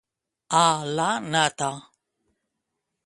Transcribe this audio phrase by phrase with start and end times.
[0.59, 0.63] A
[0.99, 1.69] la nata.